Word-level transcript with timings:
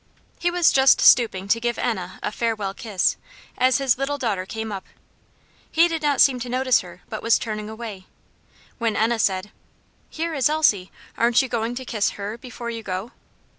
He 0.39 0.49
was 0.49 0.71
just 0.71 0.99
stooping 0.99 1.47
to 1.49 1.59
give 1.59 1.77
Enna 1.77 2.19
a 2.23 2.31
farewell 2.31 2.73
kiss, 2.73 3.17
as 3.55 3.77
his 3.77 3.99
little 3.99 4.17
daughter 4.17 4.47
came 4.47 4.71
up. 4.71 4.85
He 5.71 5.87
did 5.87 6.01
not 6.01 6.19
seem 6.19 6.39
to 6.39 6.49
notice 6.49 6.79
her, 6.79 7.03
but 7.07 7.21
was 7.21 7.37
turning 7.37 7.69
away, 7.69 8.07
when 8.79 8.95
Enna 8.95 9.19
said, 9.19 9.51
"Here 10.09 10.33
is 10.33 10.49
Elsie; 10.49 10.91
aren't 11.17 11.43
you 11.43 11.47
going 11.49 11.75
to 11.75 11.85
kiss 11.85 12.09
her 12.17 12.35
before 12.35 12.71
you 12.71 12.81
go?" 12.81 13.11